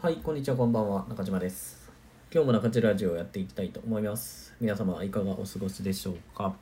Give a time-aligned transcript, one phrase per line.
[0.00, 1.90] はい、こんにちは、こんばんは、中島です。
[2.32, 4.54] 今日も中島ラジオをやっていきたいと思います。
[4.60, 6.54] 皆様、いかがお過ごしでしょうか？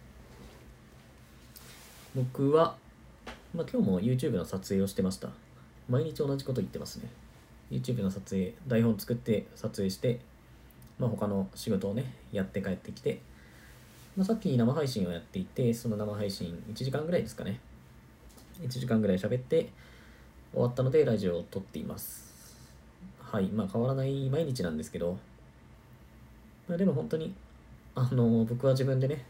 [2.15, 2.77] 僕は、
[3.55, 5.29] まあ、今日も YouTube の撮影をしてました。
[5.87, 7.11] 毎日同じこと言ってますね。
[7.71, 10.21] YouTube の撮影、台本作って撮影して、
[10.99, 13.21] まあ、他の仕事をね、やって帰ってきて、
[14.17, 17.61] まあ、さっき生配信をやっていて、その生配信1時間ぐらいですかね。
[18.63, 19.69] 1時間ぐらい喋って、
[20.55, 22.26] 終わったのでラジオを撮っています。
[23.31, 25.19] はい、まあ変わらない毎日なんですけど、
[26.69, 27.35] まあ、でも本当に、
[27.95, 29.25] あの、僕は自分でね、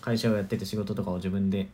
[0.00, 1.68] 会社をやってて仕事とかを自分で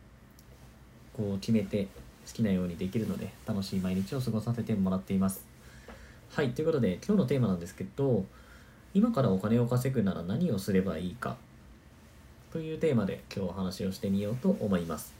[1.15, 1.85] こう決めて
[2.27, 5.45] 好きなようにできるので、楽しい毎日を過ごさせてもらっています。
[6.31, 8.25] はい、ということで今日のテーマなんですけど、
[8.93, 11.37] 今からお金を稼ぐなら何をすればいいか
[12.51, 15.13] というテーマで今日お話をしてみようと思います。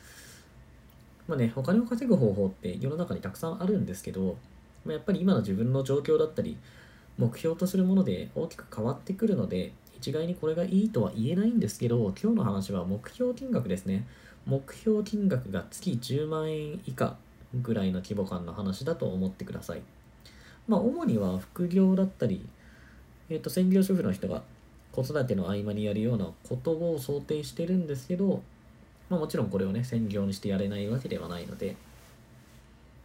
[1.27, 4.37] まあね、お金を稼ぐ方法って世の中にたくさんあるんですけど、
[4.89, 6.57] まやっぱり今の自分の状況だったり、
[7.17, 14.07] 目標とするもので大きく変わってくるので、一概にこれがいいとは言えないんですけど、今日の話は目標金額ですね。
[14.45, 17.17] 目標金額が月10万円以下
[17.53, 19.81] ぐらいの規模感の話だと思ってください。
[20.67, 22.47] まあ、主には副業だったり、
[23.29, 24.43] えっ、と、専業主婦の人が
[24.91, 28.41] 子育ての合間にやるようなことを想定してるんですけど、
[29.09, 31.75] まあ、もちろんこれをね、専業にしてやれないわけではないので、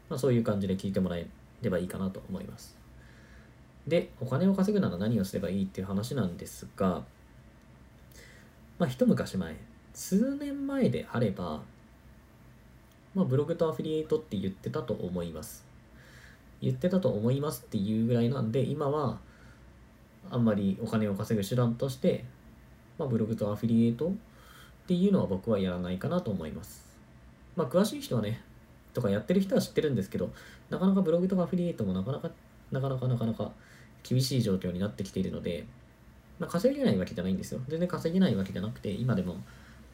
[0.08, 1.26] まあ、そういう感じで聞いてもらえ
[1.62, 2.76] ればいいかなと思います。
[3.86, 7.04] で、お金を稼ぐなら何をすればいいっていう話なんですが、
[8.78, 9.56] まあ、一昔前、
[9.92, 11.62] 数年前であれば、
[13.14, 15.64] まあ、ブログとアフィリエイトって言ってたと思います。
[16.60, 19.18] 言ってたと思いますっていうぐらいなんで、今は、
[20.30, 22.24] あんまりお金を稼ぐ手段として、
[22.98, 24.12] まあ、ブログとアフィリエイトっ
[24.86, 26.84] ていうのは僕はやらないかなと思います。
[27.54, 28.42] まあ、詳しい人はね、
[28.94, 30.32] とかやってる人は知ってるんですけど、
[30.70, 32.30] なかなかブログとかアフィリエイトもなかなか、
[32.72, 33.52] なかなかなかなか
[34.02, 35.66] 厳しい状況になってきているので、
[36.38, 37.60] まあ、稼げないわけじゃないんですよ。
[37.68, 39.34] 全然稼げないわけじゃなくて、今でも、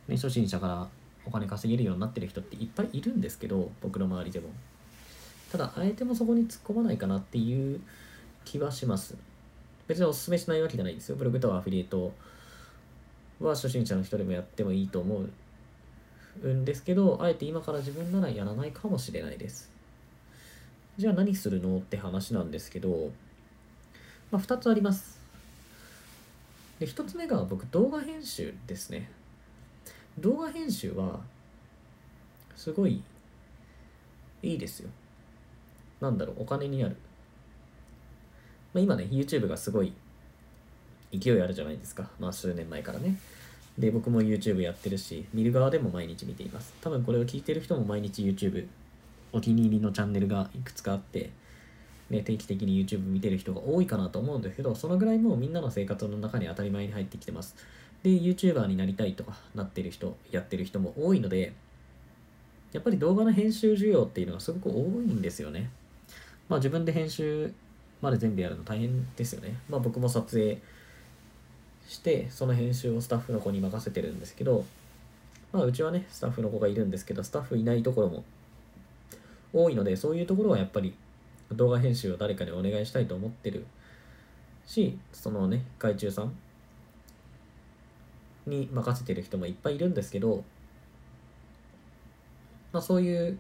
[0.07, 0.89] ね、初心者から
[1.27, 4.51] お金稼げるようになってる人っていっぱいいるんですけど、僕の周りでも。
[5.51, 7.81] ただ、あえてもそこに突っ込まないかなっていう
[8.45, 9.17] 気はします。
[9.87, 11.17] 別にお勧めしないわけじゃないですよ。
[11.17, 12.13] ブログとアフィリエイト
[13.41, 15.31] は初心者の人でもやってもいいと思う
[16.47, 19.71] んですけど、あえて今から自分ならやらないかもしれないです。
[20.97, 23.11] じゃあ何するのって話なんですけど、
[24.31, 25.19] まあ、2つあります。
[26.79, 29.11] で、1つ目が僕、動画編集ですね。
[30.19, 31.21] 動画編集は、
[32.57, 33.03] すごい
[34.43, 34.91] いいですよ。
[36.01, 36.97] なんだろう、お金になる。
[38.73, 39.93] まあ、今ね、YouTube がすごい
[41.13, 42.11] 勢いあるじゃないですか。
[42.19, 43.19] まあ、数年前からね。
[43.81, 46.75] で、僕も YouTube やってるし、見る側でも毎日見ています。
[46.83, 48.67] 多分これを聞いてる人も毎日 YouTube、
[49.33, 51.31] お気に入りのチャンネルがいくつかあって、
[52.11, 57.57] ね、定期的に YouTube 見てる人が多いかなと思うんですけど、そのぐらいもうみんなの生活の中に当たり前に入ってきてます。
[58.03, 61.55] で、YouTuber になりたいとかなってる人、やってる人も多いので、
[62.73, 65.71] やっぱり動画の編集需要っていうのがすごく多いんですよね。
[66.51, 67.53] まあ自分で編集
[68.03, 69.57] まで全部やるの大変ですよね。
[69.71, 70.61] まあ僕も撮影
[71.91, 74.65] して、その編集をスタッフの子に任せてるんですけど、
[75.53, 78.23] まあうちはね、スタッフの子がいるんですけど、スタッフいないところも
[79.53, 80.95] 多いので、そういうところはやっぱり
[81.51, 83.67] 動画編集を誰かにお願いしたいと思ってる
[84.67, 86.33] し、そのね、外注さん
[88.47, 90.45] に任せてる人もいっぱいいるんですけど、
[92.73, 93.37] まあそういう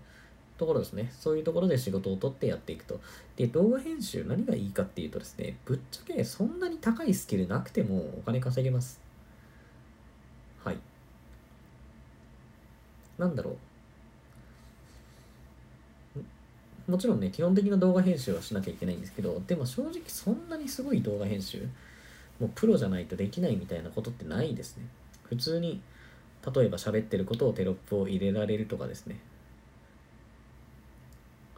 [0.61, 1.11] ところですね。
[1.19, 3.01] そういうところで仕事を取ってやっていくと。
[3.37, 9.01] で、動画編集何がいいかっていうとですね、ぶっちゃけそんなに高いスキルなくてもお金稼げます。
[10.63, 10.79] はい。
[13.17, 13.57] なんだろ
[16.87, 16.91] う。
[16.91, 21.67] もちろんね、基本的な動画編集はしなきゃいけないんですけど、でも正直そんなにすごい動画編集、
[22.39, 24.85] もうプロじゃないとできないみたいなことってないですね。
[25.23, 25.81] 普通に、
[26.55, 29.21] 例えば喋ってることをテロップを入れられるとかですね。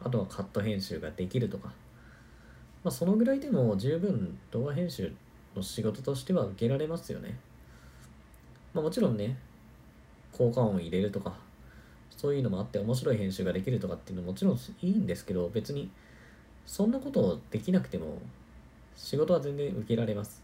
[0.03, 1.71] あとはカット編集ができるとか。
[2.83, 5.13] まあそのぐらいでも十分動画編集
[5.55, 7.39] の仕事としては受けられますよね。
[8.73, 9.37] まあもちろんね、
[10.31, 11.33] 効果音入れるとか、
[12.09, 15.89] そういうのもあって面白い編集ができるとかっていうのももちろんいいんですけど、別に
[16.65, 18.21] そんなことをできなくても
[18.95, 20.43] 仕事は全然受けられます。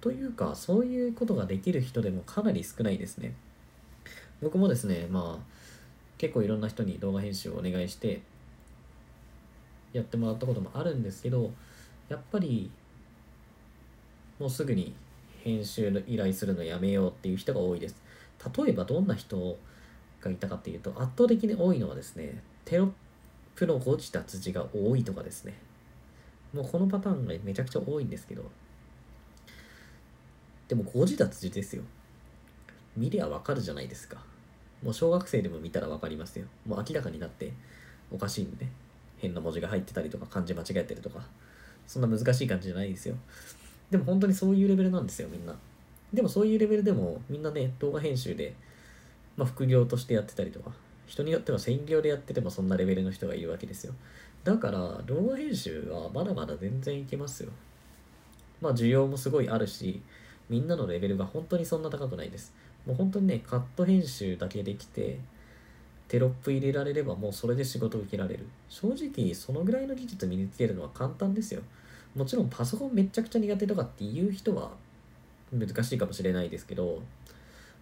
[0.00, 3.34] というか、そういうことができる人でもかなり少ないですね。
[4.40, 5.44] 僕もですね、まあ、
[6.18, 8.20] 結構いろんな人に動画編集をお願いして
[9.92, 11.50] やってもらったこともあるんですけど、
[12.08, 12.70] やっぱり
[14.38, 14.94] もうすぐに
[15.42, 17.96] 編集の依頼するのやめようっていう人が多いです。
[18.56, 19.56] 例えばどんな人
[20.20, 22.90] がいたかっていうと、圧倒的に多いのはですね、テロッ
[23.54, 25.68] プの誤字脱字が多いとかですね。
[26.52, 28.50] もうこのパターンがめちゃくちゃ多いんですけど
[30.66, 31.82] でも誤字脱字ですよ
[32.96, 34.18] 見りゃわかるじゃないですか
[34.82, 36.46] もう小学生でも見たらわかりますよ。
[36.66, 37.52] もう明らかになって
[38.10, 38.70] おかしいんでね。
[39.18, 41.22] 変な文字が入ってたりとか漢字間違えてるとか。
[41.86, 43.16] そんな難しい感じじゃないですよ。
[43.90, 45.54] でも本当にそういうレベルなんですよみんな。
[46.12, 48.54] でもそういうレベルでもみんなね動画編集で、
[49.36, 50.72] まあ、副業としてやってたりとか。
[51.08, 53.94] 人によっては専業でやっててもそんなレベルの人がいるわけですよ。
[54.44, 57.50] だから動画編集はまだまだ全然いけますよ。
[58.60, 60.02] まあ需要もすごいあるし
[60.50, 62.52] みんなのレベルが本当にそんな高くないです。
[62.86, 65.18] もう本当にねカット編集だけできて
[66.08, 71.62] テロップ入れられればもうそれで仕事受けられる正直そのぐらいの技術身につけるのは簡単ですよ
[72.14, 74.70] もちろんパソコンめちゃくちゃ苦手とかっていう人は
[75.52, 77.02] 難しいかもしれないですけど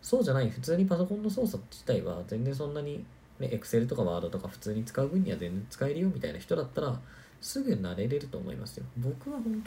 [0.03, 3.05] そうじゃない普通にパソコンの操作自体は全然そんなに
[3.39, 6.99] ね、Excel とか Word とか普通に使う分には全然使えるよみたいな人だったら
[7.41, 8.87] すぐ慣れれると思いますよ。
[8.97, 9.63] 僕は本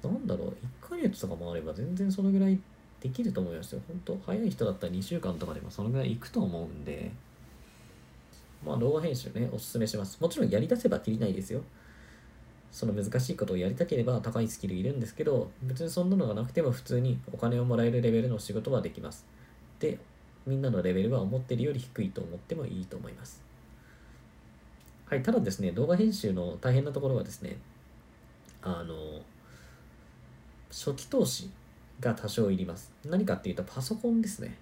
[0.00, 0.48] 当なんだろう、
[0.86, 2.58] 1ヶ月とかもあれば全然そのぐらい
[3.04, 3.82] できると思いますよ。
[3.86, 7.12] 本当早い人だったら2週間とかでもそのぐらいいくと思うんで、
[8.64, 10.18] まあ動画編集ね、おすすめします。
[10.22, 11.60] もちろんやり出せばきりないですよ。
[12.72, 19.26] その難しいことをやりたければ高いスキルいるんですけど、別にそんなのがなくても普通にお金をもらえるレベルの仕事はできます。
[19.80, 19.98] で、
[20.46, 23.42] みんなのレベルは思ってるより低いと思ってもいいと思います。
[25.04, 27.58] はい、ただですね、動画編集の大変なところはですね、
[28.62, 29.20] あの、
[30.70, 31.50] 初期投資
[32.00, 32.92] が多少いります。
[33.04, 34.56] 何かっていうとパソコンですね。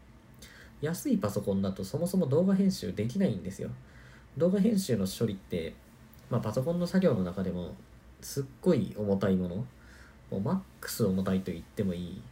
[0.81, 3.70] 安いパソコンだとそもそも動画編集できないんですよ。
[4.37, 5.75] 動画編集の処理って、
[6.31, 7.75] まあ、パソコンの作業の中でも
[8.20, 9.67] すっごい重たいもの、も
[10.38, 12.23] うマックス重たいと言ってもいい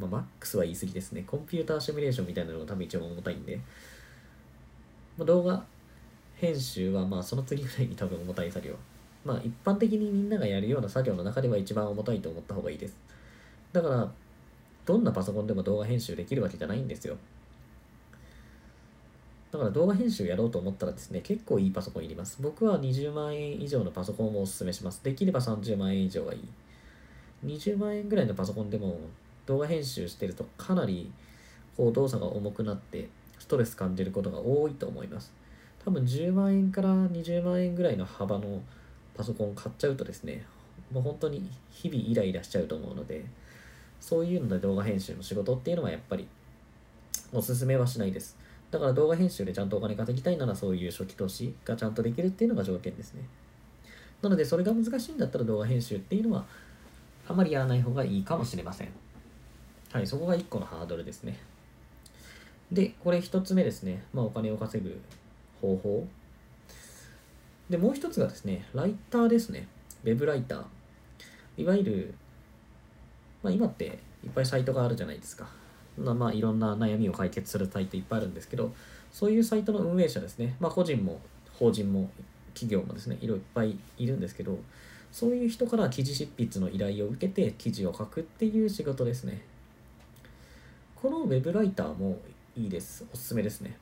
[0.00, 1.24] まあ、マックスは言い過ぎですね。
[1.26, 3.60] コンピューターシミュレーションみたいなのが多分一番重たいんで、
[5.18, 5.62] まあ、動画
[6.36, 8.74] 編集はまあその次ぐらいに多分重たい作業。
[9.26, 12.96] まあ一般的にみんながやるような作業の中では一番重たいと思った方がいいです。
[13.72, 14.10] だから、
[14.90, 17.16] どんなパソコンでも動画編集できるわけじゃないんですよ。
[19.52, 22.38] だから動画編集やろうと思ったらですね、結構いいパソコンいります。
[22.40, 25.04] 僕は20万円以上のパソコンをおすすめします。
[25.04, 26.48] できれば30万円以上がいい。
[27.46, 28.98] 20万円ぐらいのパソコンでも
[29.46, 31.10] 動画編集してるとかなり
[31.76, 33.08] こう動作が重くなって
[33.38, 35.32] ストレス感じることが多いと思います
[35.84, 38.60] 多分10万円から20万円ぐらいの幅の
[39.16, 40.44] パソコン買っちゃうとですね
[40.92, 43.24] もう本当に日々イライラしちゃうと思うので
[44.00, 46.26] そういうので動画編集の仕事っていうのはやっぱり
[47.32, 48.36] おすすめはしないです
[48.70, 53.22] だから動画編集でちゃんとお金稼ぎたいならそういう初期投資がちゃんとできるっていうのが条件ですね
[54.22, 56.44] なのでそれが難しいんだったら動画編集っていうのは
[57.28, 58.88] あまりやらない方がいいかもしれません
[59.92, 61.36] はい、そこが1個のハードルですね。
[62.70, 64.04] で、これ1つ目ですね。
[64.12, 65.00] まあ、お金を稼ぐ
[65.60, 66.06] 方法。
[67.68, 69.66] で、もう1つがですね、ライターですね。
[70.04, 70.64] ウェブライター。
[71.56, 72.14] いわゆる、
[73.42, 75.48] まあ、今っていっぱいサイトがあるじゃないですか。
[75.96, 78.72] まあ、いろんな悩みを解決するサイトいっぱいあるんですけど、
[79.12, 80.56] そういうサイトの運営者ですね。
[80.60, 81.20] まあ、個人も
[81.58, 82.10] 法人も
[82.54, 84.58] 企業もですね、いろいっぱいいるんですけど、
[85.12, 89.42] そういう人から記事執筆の依頼を受けて記事を書くっていう仕事ですね。
[90.94, 92.18] このウェブライターも
[92.56, 93.04] いいです。
[93.12, 93.76] おすすめですね。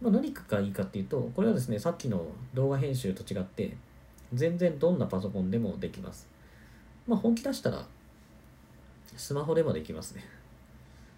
[0.00, 3.76] まあ、何がいいかっていうと、これはですね、さっきの動画編集と違って、
[4.32, 6.28] 全然どんなパソコンでもできます。
[7.06, 7.86] まあ、本気出したら、
[9.16, 10.24] スマホでもできますね。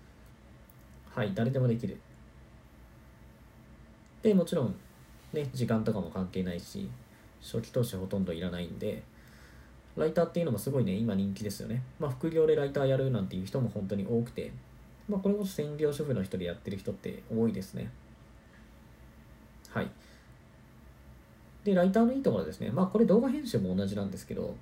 [1.14, 1.99] はい、誰でもできる。
[4.23, 4.75] で、もちろん、
[5.33, 6.88] ね、時間とかも関係ないし、
[7.40, 9.02] 初期投資ほとんどいらないんで、
[9.97, 11.83] ライターっていうのもすごいね、今人気ですよね。
[11.99, 14.52] まあ、副業でライターやるなんていう人も本当に多くて、
[15.09, 17.90] まあ、これこそ専業主婦の人でやってる人って多いですね。
[19.71, 19.90] はい。
[21.64, 22.71] で、ライターのいいところですね。
[22.71, 24.54] まあ、これ動画編集も同じなんですけど、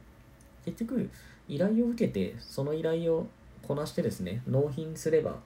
[0.67, 1.09] 結局、
[1.49, 3.27] 依頼を受けて、その依頼を
[3.63, 5.39] こなしてですね、納品すれば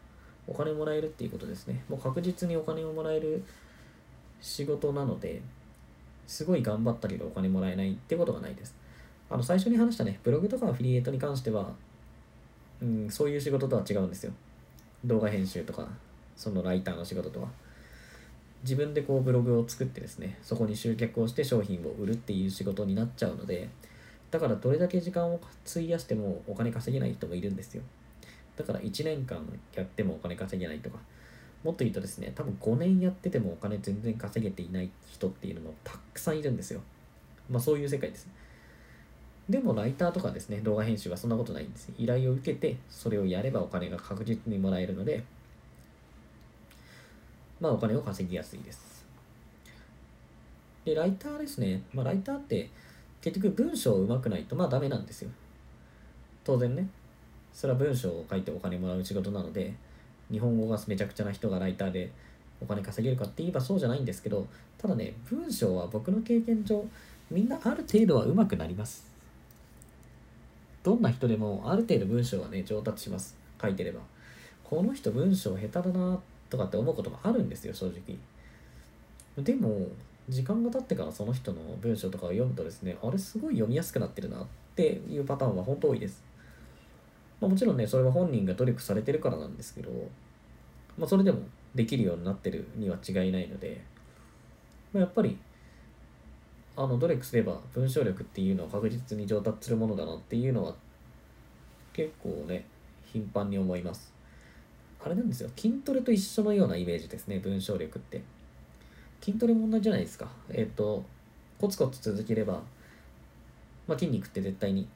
[0.48, 1.84] お金もらえるっていうことですね。
[1.88, 3.44] もう確実にお金をもらえる
[4.40, 5.42] 仕事なので、
[6.26, 8.74] すごい頑張ったけどお金もらえないってことがないです。
[9.28, 11.72] あの最初に話したね、ブログとかアフィリエイトに関しては、
[12.82, 14.32] うん、そういう仕事とは違うんですよ。
[15.04, 15.86] 動画編集とか、
[16.36, 17.48] そのライターの仕事とは。
[18.62, 23.68] 自分でこうブログを作ってですね、そこに集客をして商品を売るっていう仕事になっちゃうので、
[24.30, 27.82] だからどれだけ時間を費やしてもお金稼げない人もいるんですよ。
[28.56, 29.38] だから1年間
[29.74, 30.98] やってもお金稼げないとか、
[31.64, 36.80] もっと言うとですね、多分5年やっててもお金全然稼げていない人っていうのもたくさんいるんですよ。
[37.50, 38.28] まあそういう世界です。
[39.48, 41.90] でもライターとかですね、動画編集はそんなことないんです。
[41.98, 45.24] 依頼を受けて、それをやればお金が確実にもらえるので、
[47.60, 49.04] まあお金を稼ぎやすいです。
[50.84, 51.82] で、ライターですね。
[51.92, 52.70] まあライターって
[53.20, 55.30] 結局文章上手くないとまあダメなんですよ。
[56.44, 56.88] 当然ね。
[57.52, 59.74] それは文章を書いてお金もらう仕事なので
[60.30, 62.10] 日本語がめちゃくちゃな人がライターで
[62.60, 64.46] お金稼げるかって言えばそうじゃないんですけど
[64.78, 66.84] ただね文章は僕の経験上
[67.30, 69.04] みんなある程度は上手くなります。
[70.82, 73.36] どんな人でもある程度文章はね上達します。
[73.60, 74.00] 書いてれば。
[74.64, 78.16] この人文章下手だなとかって思うこともあるんですよ正直。
[79.42, 79.86] でも
[80.30, 84.46] 時間が経ってからその人の文章とかを読むとですねあれすごい読みやすくなってるなっ
[84.76, 86.22] ていうパターンは本当多いです、
[87.40, 89.90] まあ、もちろんねそれは本人が努力されてるからなんですけど、
[90.96, 91.40] まあ、それでも
[91.74, 93.82] できるようになってるには違いないので、
[94.92, 95.36] まあ、やっぱり
[96.76, 100.74] あの努力すれば文章力っていうのは確実に上達するものだなっていうのは
[101.92, 102.64] 結構ね
[103.12, 104.12] 頻繁に思います。
[105.04, 105.50] あれなんですよ。
[105.56, 108.22] 筋トレと一緒のようなイメージですね文章力って。
[109.20, 110.28] 筋トレも同じじゃないですか。
[110.50, 111.04] えっ、ー、と
[111.58, 112.54] コツコツ続ければ、
[113.86, 114.88] まあ、筋肉って絶対に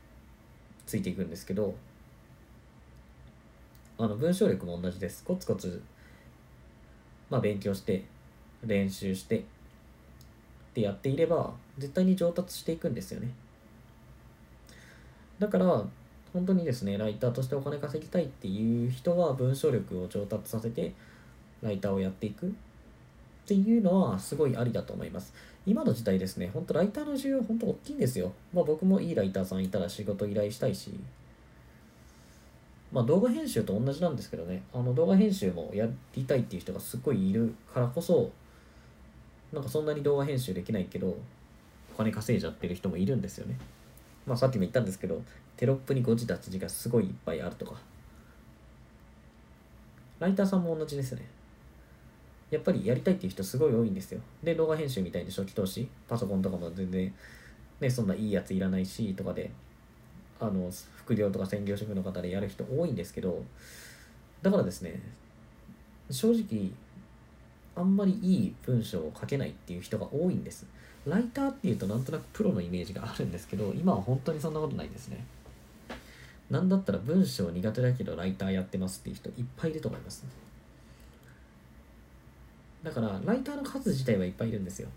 [0.86, 1.74] ついていくんですけど
[3.98, 5.22] あの文章力も同じです。
[5.24, 5.82] コツコツ
[7.30, 8.04] まあ勉強して
[8.64, 9.42] 練習してっ
[10.74, 13.28] てやっていれば絶対に上達していくんですよね。
[15.38, 15.84] だから
[16.32, 20.92] 本当にですねライターとしてお金稼ぎたいっていう人は文章力を上達させて
[21.62, 22.54] ライターをやっていく。
[23.44, 25.34] っていうのはすごいありだと思います。
[25.66, 28.32] 今の時代ですね本当ライターの需要本当大きいんですよ。
[28.54, 30.92] まあ僕もいいライターさんいたら仕事依頼したいし。
[32.90, 34.62] まあ動画編集と同じなんですけどね。
[34.72, 38.30] あの動画編集もやりたいっていう人がすっごいいるからこそ
[39.52, 41.16] なんかそんなに動画編集できないけど
[41.94, 43.58] お金稼いじゃってる人もいるんですよね。
[44.26, 45.20] まあさっきも言ったんですけど
[45.58, 47.74] テロップに誤字脱字がすごいいっぱいあるとか。
[50.20, 51.33] ライターさんも同じですね。
[52.54, 54.20] やっぱりやりたいっていう人すごい多いんですよ。
[54.42, 57.12] で動画編集みたいに初期投資パソコンとかも全然
[57.80, 59.50] ねそんないいやついらないしとかで
[60.38, 63.42] あの副業とか専業主婦の方でやる人多いんですけど
[64.42, 65.00] だからですね
[66.10, 66.70] 正直
[67.74, 70.66] あんまりいい文章を書けないっていう人が多いんです。
[71.06, 75.24] ライターっていうとなんとなくプロのイメージがあるんですけど今は本当にそんなことないですね。
[76.50, 80.24] なんだったら文章苦手だけどライターやってますっていう人いっぱいいると思います、
[82.84, 84.88] だからライターの数自体はいっぱいいるんですよ。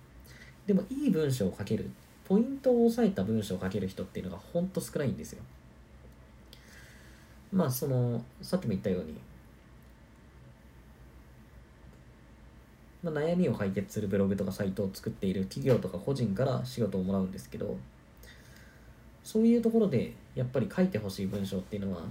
[0.67, 1.89] でもいい文章を書ける
[2.25, 5.41] ポイントを押さえた文章を書ける人っていうのがほんと少ないんですよ。
[7.53, 9.15] まあそのさっきも言ったように
[13.03, 17.77] まあ、悩みを解決するブログとかサイトを作っている企業とか個人から仕事をもらうんですけど
[19.24, 22.01] そういうところでやっぱり書いてほしい文章っていうのは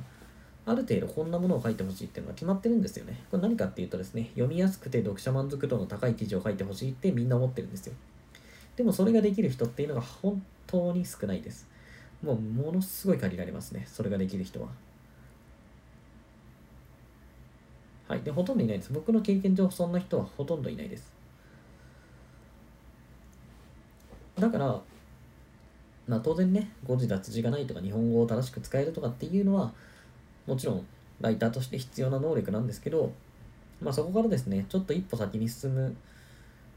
[0.66, 3.22] ある程度こんなものを書いてほしいっていうのは決まってるんですよね。
[3.30, 7.94] これ何かっていうとですね、読みやすくて読者満足度の高い記事を書いてほしいってみんな思ってるんですよ。
[8.74, 11.68] でもそれができる人っていうのが本当に少ないです。
[12.20, 14.68] もうものすごい限られますね、それができる人は。
[18.08, 18.22] はい。
[18.22, 18.92] で、ほとんどいないです。
[18.92, 21.12] 僕の経験上、そんな人はほとんどいないです。
[24.36, 24.80] だから、
[26.08, 29.72] まあ当然ね、誤字脱字がないとか、日本語を正しく使えるとかっていうのは、
[30.46, 30.86] もちろん、
[31.20, 33.12] ライターとして必要な能力なんですけど、
[33.80, 35.96] まあそこからですね、ちょっと一歩先に進む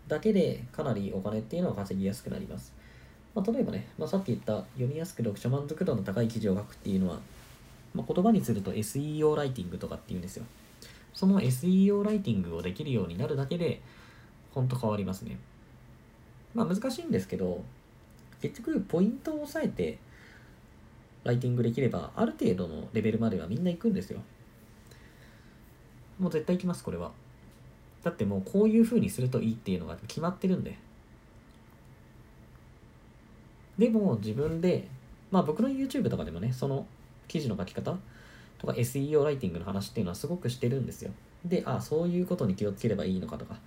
[0.07, 2.73] だけで、かなりお金っていうのは稼ぎやすくなります。
[3.35, 7.19] まあ、例えばね、まあ、さっき言った読みやすく読者満足度の高い記事を書くっていうのは、
[7.93, 10.45] まあ、言葉にすると SEO ライティングとかっていうんですよ。
[11.13, 13.81] その SEO ライティングをできるようになるだけで、
[14.51, 15.37] ほんと変わりますね。
[16.55, 17.63] まあ難しいんですけど、
[18.41, 19.99] 結局ポイントを押さえて
[21.23, 24.21] ライティングできれば、ある程度のレベルまではみんな行くんですよ。
[26.19, 27.11] もう絶対行きます、これは。
[28.03, 30.77] だってもうこういう風にするといいっていうのが決まってるんで。
[33.77, 34.87] でも自分で、
[35.31, 36.85] まあ僕の YouTube とかでもね、その
[37.27, 37.97] 記事の書き方
[38.57, 41.11] とか SEO ライティングの話っていうのはすごくしてるんですよ。
[41.45, 43.57] で、あ、そういうことに気をつければいいのかとか、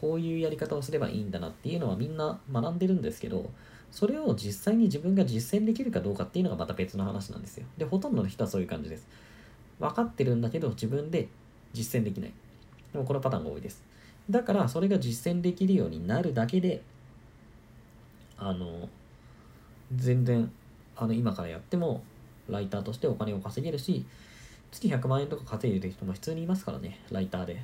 [0.00, 3.50] こういうやり方をすればいいんだなっていうのはみんな学んでるんですけど、
[3.90, 7.66] それを実際に自分が実践できるかどうかっていうのがまた別の話なんですよ。
[7.76, 9.06] で、ほとんどの人はそういう感じです。
[9.78, 11.28] 分かってるんだけど自分で
[11.72, 12.32] 実践できない。
[12.92, 13.82] でもこのパターンが多いです。
[14.28, 16.82] だからそれが実践できるようになるだけで、
[18.38, 18.88] あの、
[19.94, 20.50] 全然、
[20.96, 22.02] あの、今からやっても
[22.48, 24.06] ライターとしてお金を稼げるし、
[24.70, 27.62] 月100万円とか稼いでる人も普通にいますからね、ライターで。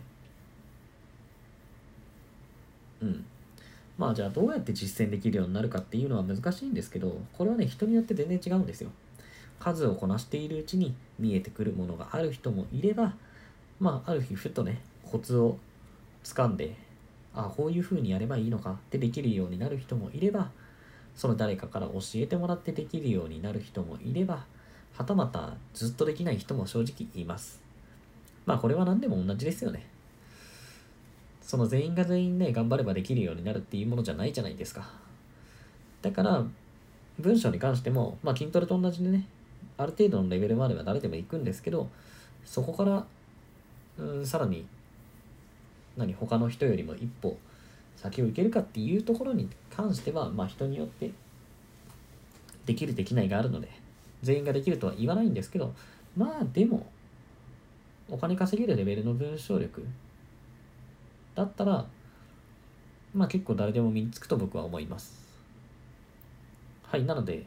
[3.00, 3.25] うん。
[3.99, 8.91] まあじゃあどうやって実践できるようになるかっていうのは難しいんですけど、これはね、人によって全然違うんですよ。
[9.59, 13.15] 数をこなしているうちに見えてくるものがある人もいれば、
[13.81, 15.57] まあある日ふとね、コツを
[16.23, 16.75] つかんで、
[17.35, 20.50] あこういう風にやればいいのかってできるようになる人もいれば、
[21.15, 24.45] その誰かから教えてもらってできるようになる人もいれば、
[24.95, 27.61] はたまたずっとできない人も正直います。
[28.45, 29.87] まあこれは何でも同じですよね。
[31.47, 34.91] その全員が全員ね、頑張ればできるようになるっていうものじゃないじゃないですか。
[36.03, 36.45] だから、
[37.21, 39.29] 文章に関しても、まあ筋トレと同じでね、
[39.79, 41.88] ある程度のレベルまでは誰でも行くんですけど、
[42.45, 43.07] そこから、
[43.97, 44.67] うん、さらに、
[45.97, 47.38] 何、他の人よりも一歩
[47.95, 51.12] 先を行けるかっていうところに関しては、まあ人によって
[52.67, 53.69] できるできないがあるので、
[54.21, 55.73] 全員ができるとは言わないんですけど、
[56.17, 56.91] まあでも、
[58.11, 59.87] お金稼げるレベルの文章力
[61.37, 61.87] だったら、
[63.14, 65.25] まあ結構誰でも身につくと僕は思います。
[66.83, 67.45] はい、なので、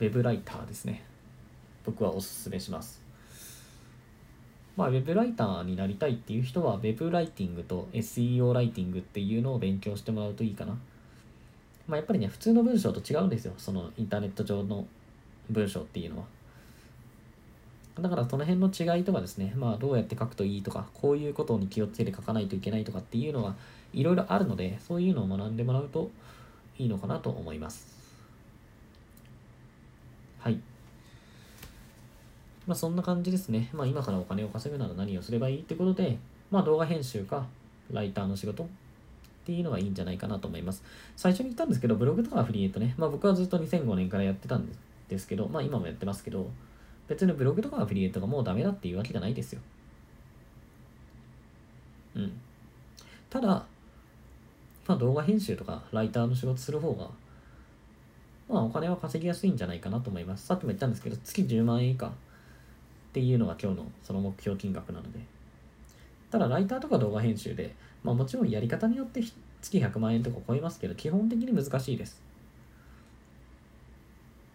[0.00, 1.04] ウェブライターですね。
[1.84, 3.02] 僕はおすすめします。
[4.76, 10.78] まあ、ウェブライターになりたいっていう人は、ウェブライティングと SEO ライティングっていうのを勉強してもらうといいかな。
[11.86, 13.54] まあ、やっぱりね、普通の文章と違うんですよ。
[13.58, 14.86] そのインターネット上の
[15.50, 16.24] 文章っていうのは。
[18.00, 23.54] だからその辺の違いとかですね、まあどうやって書くといいとか、こういうことに気をつけて書かないといけないとかっていうのは
[23.92, 26.10] いろいろあるので、そういうのを学んでもらうと
[26.78, 27.86] いいのかなと思います。
[30.38, 30.58] はい。
[32.66, 33.68] まあそんな感じですね。
[33.74, 36.18] まあ今からお金を稼ぐなら何をすればいいってことで、
[36.50, 37.46] まあ動画編集か、
[37.90, 38.66] ライターの仕事っ
[39.44, 40.82] ていうのがいいんじゃないかなと思います。
[41.14, 44.66] 最初に言ったんですけど、ブログとかアフリーエイトね、まあ僕はずっと2005年からやってたん
[45.08, 46.48] ですけど、まあ今もやってますけど、
[47.08, 49.60] 別にブログとかアフィリエイトがもうダメだっていうわけじゃないですよ。
[52.14, 52.32] うん。
[53.30, 53.64] ただ、
[54.86, 57.08] まあ動画編集とかライターの仕事する方が、
[58.48, 60.46] まあお金は稼ぎやすいんじゃないかなと思います。
[60.46, 62.10] さっきも言ったんですけど、月10万円以下っ
[63.12, 65.20] ていうのが今日のその目標金額なので。
[66.30, 69.22] ただライターとか動画編集で、まあもちろんやり方によって
[69.60, 72.22] 月100万円とか超えますけど、基本的に難しいです。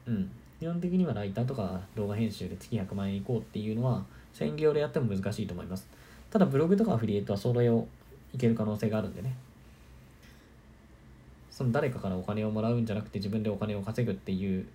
[0.07, 0.31] うん。
[0.59, 4.03] 基本的にはライターとか動画編集で月100万円いこうっていうのは
[4.33, 5.87] 専業でやっても難しいと思います。
[6.31, 7.87] ただブログとかアフィリエイトはそれを
[8.33, 9.35] いける可能性があるんでね。
[11.51, 14.67] その誰かからお金をもらうんじゃなくて自分でお金を稼ぐっていう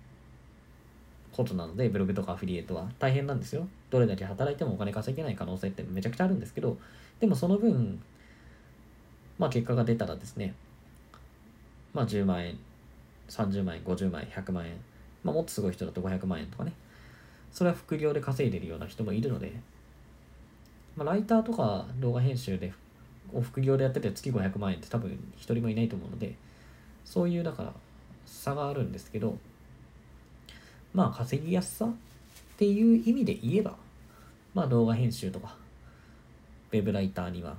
[1.31, 3.67] ことなので、ブログとかアフィリエイトは大変なんですよ。
[3.89, 6.77] どれだけ働いてもお金稼げない可能性ってめちゃくちゃあるんですけど、
[7.19, 8.01] でもその分、
[9.37, 10.53] まあ結果が出たらですね、
[11.93, 12.57] まあ10万円、
[13.29, 14.73] 30万円、50万円、100万円、
[15.23, 16.73] まあ、もっとすごい人だと500万円とかね。
[17.51, 19.53] それは副業で稼いでるような人もいるので、
[20.95, 22.73] まあ、ライターとか動画編集で
[23.41, 26.35] 副業でやってて月500万円って多分一人もいないと思うので、
[27.05, 27.73] そういうだから
[28.25, 29.37] 差があるんですけど、
[30.93, 31.89] まあ稼ぎやすさっ
[32.57, 33.75] ていう意味で言えば、
[34.53, 35.55] まあ動画編集とか、
[36.71, 37.55] ウェブライターには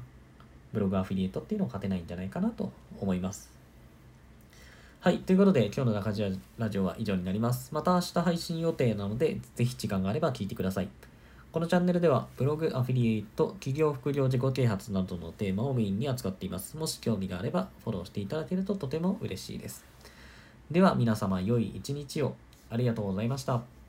[0.73, 3.54] ブログアフィリエイトっていうのを勝てないんじゃないかなと思います。
[5.05, 5.19] はい。
[5.19, 7.75] ということで、今日の中島ラジオは以上になります。
[7.75, 10.89] また明日配信予定なので、ぜひ時間があれば聞いてください。
[11.53, 16.79] このチャンネルでは、ブログ、アフィリエイト、企業副業自己啓発などのテーマをメインに扱っています。
[16.79, 19.85] もし興味があれば、フォローしていただけるととても嬉しいです。
[20.71, 22.35] では、皆様、良い一日を。
[22.71, 23.84] ありがとうございました。